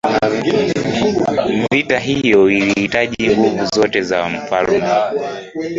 [1.71, 4.83] vita hiyo ilihitaji nguvu zote za mfalme